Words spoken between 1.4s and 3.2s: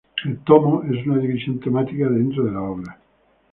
temática dentro de la obra.